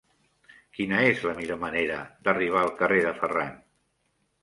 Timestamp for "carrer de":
2.83-3.17